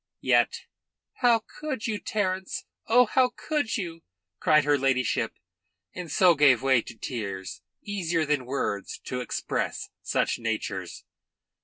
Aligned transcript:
Yet, 0.23 0.61
"How 1.17 1.43
could 1.59 1.85
you, 1.85 1.99
Terence! 1.99 2.65
Oh, 2.87 3.05
how 3.05 3.33
could 3.35 3.77
you!" 3.77 4.01
cried 4.39 4.63
her 4.63 4.75
ladyship, 4.75 5.33
and 5.93 6.11
so 6.11 6.33
gave 6.33 6.63
way 6.63 6.81
to 6.81 6.97
tears, 6.97 7.61
easier 7.83 8.25
than 8.25 8.47
words 8.47 8.97
to 9.03 9.21
express 9.21 9.89
such 10.01 10.39
natures. 10.39 11.05